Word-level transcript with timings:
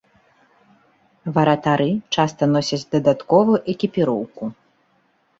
Варатары 1.35 1.89
часта 2.15 2.43
носяць 2.53 2.79
дадатковую 2.95 3.59
экіпіроўку. 3.75 4.43